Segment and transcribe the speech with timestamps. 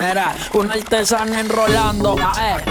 [0.00, 2.16] Era un artesano enrolando.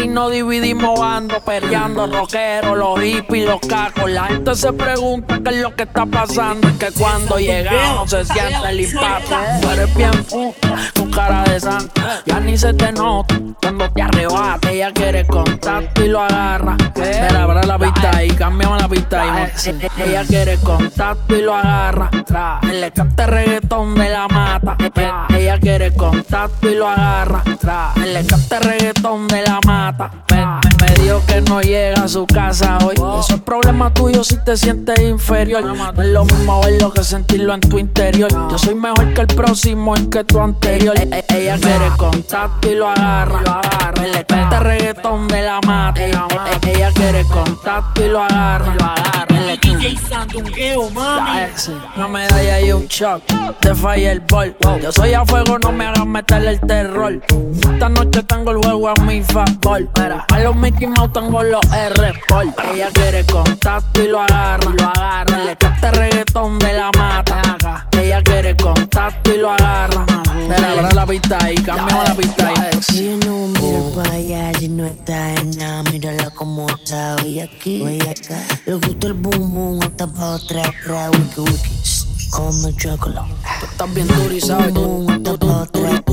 [0.01, 4.09] Y no dividimos bando, perreando, rockero, los hippies, los cacos.
[4.09, 6.67] La gente se pregunta qué es lo que está pasando.
[6.69, 9.35] Es que cuando llegamos se siente el impacto.
[9.61, 10.25] Tú eres bien
[10.95, 12.01] con cara de santo.
[12.25, 14.71] Ya ni se te nota cuando te arrebate.
[14.71, 16.77] Ella quiere contacto y lo agarra.
[17.77, 22.09] La pista y cambiamos la pista y Ella quiere contacto y lo agarra.
[22.63, 24.77] Le canta reggaetón de la mata.
[25.29, 27.43] Ella quiere contacto y lo agarra.
[28.03, 30.11] Le canta reggaetón de la mata.
[31.27, 32.95] Que no llega a su casa hoy.
[32.95, 35.63] Eso es problema tuyo si te sientes inferior.
[35.63, 38.29] No es lo mismo verlo que sentirlo en tu interior.
[38.29, 40.95] Yo soy mejor que el próximo y que tu anterior.
[40.97, 43.61] E, ella quiere contacto y lo agarra.
[44.01, 46.03] Le canta reggaetón de la mata.
[46.03, 49.06] Ella quiere contacto y lo agarra.
[51.95, 53.23] No me da ahí un shock.
[53.59, 54.55] Te falla el bol.
[54.81, 57.21] Yo soy a fuego, no me hagas meterle el terror.
[57.73, 59.87] Esta noche tengo el juego a mi favor.
[60.31, 62.53] A los Mickey Mouse tengo los R -Pol.
[62.73, 65.37] Ella quiere contacto y lo agarra, lo agarra.
[65.45, 67.87] Le canta reggaetón de la mata.
[67.91, 70.16] Ella quiere contacto y lo agarra.
[70.47, 73.19] Mira, ahora la pista ahí, cambiamos la pista ahí.
[73.25, 77.17] no mira para allá, si no está en nada, mírala como está.
[77.21, 78.41] Voy aquí, voy acá.
[78.65, 80.63] Le gusta el boom boom, hasta pa' otra,
[81.11, 81.77] wiki wiki.
[82.31, 83.33] Come chocolate.
[83.59, 85.05] Tú estás bien duro y sabes tú.
[85.07, 85.37] Le gusta el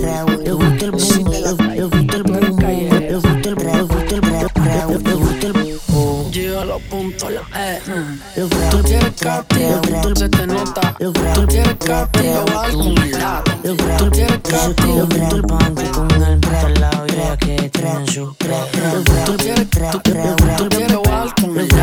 [0.01, 1.64] boom, le gusta el boom,
[8.85, 9.81] quieres castigo,
[10.15, 10.97] se te nota.
[10.99, 12.45] Tú quieres castigo,
[13.19, 13.43] lado.
[13.99, 20.01] Tú quieres castigo, el panty con el lado y que traen su Tú quieres, tú
[20.03, 20.97] quieres, tú quieres.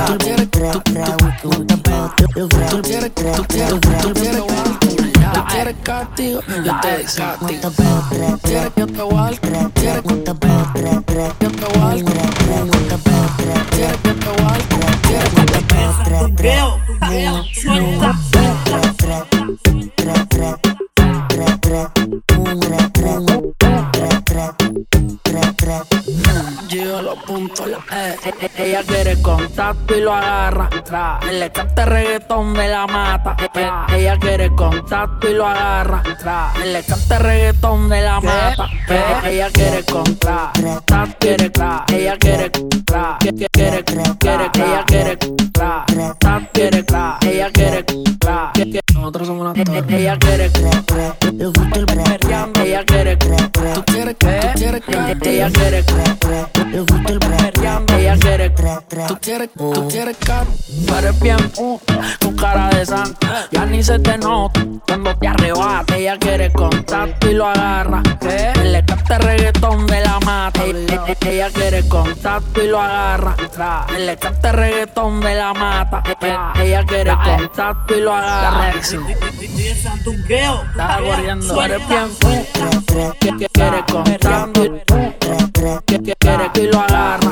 [0.04, 1.82] Tú quieres, tú quieres, tú quieres, tú tú
[2.72, 2.82] tú
[5.84, 8.38] castigo, yo te doy castigo.
[8.44, 9.38] Quieres que te voy
[9.76, 10.52] quieres que te voy
[11.40, 13.61] yo te voy
[26.72, 30.70] Llega los puntos, eh, eh, ella quiere contacto y lo agarra.
[31.30, 33.36] Le canta reggaetón de la mata.
[33.54, 36.02] Eh, ella quiere contacto y lo agarra.
[36.64, 38.70] Le canta reggaetón de la mata.
[39.26, 40.62] Ella quiere contacto,
[41.20, 41.52] quiere,
[41.90, 45.18] ella quiere, quiere, quiere, quiere, ella quiere,
[46.54, 46.86] quiere,
[47.22, 47.86] ella quiere,
[48.94, 50.50] nosotros somos una Ella quiere,
[51.34, 53.18] le gusta el ella quiere,
[54.14, 55.84] tú quieres, tú quieres, ella quiere,
[56.72, 57.20] le gusta el
[58.00, 60.46] ella quiere, tú quieres, tú quieres car,
[60.88, 61.52] tú eres bien
[62.22, 67.30] con cara de santo, ya ni se te nota cuando te arrebate, ella quiere contacto
[67.30, 68.02] y lo agarra,
[68.64, 70.11] le canta reggaetón de la
[71.28, 73.36] ella quiere contacto y lo agarra,
[73.98, 76.04] le canta reggaetón de la mata,
[76.56, 79.00] ella quiere contacto y lo agarra, está
[81.00, 82.10] corriendo, eres bien
[83.20, 84.62] que quiere contacto
[85.86, 87.32] que quiere que lo agarra.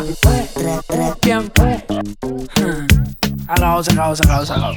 [3.47, 4.73] Acabó, se acabó, se acabó, se acabó.